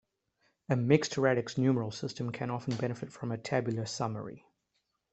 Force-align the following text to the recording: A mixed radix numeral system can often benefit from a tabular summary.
A 0.67 0.75
mixed 0.75 1.15
radix 1.15 1.59
numeral 1.59 1.91
system 1.91 2.31
can 2.31 2.49
often 2.49 2.75
benefit 2.75 3.13
from 3.13 3.31
a 3.31 3.37
tabular 3.37 3.85
summary. 3.85 4.43